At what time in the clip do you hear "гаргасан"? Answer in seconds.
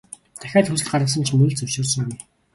0.91-1.25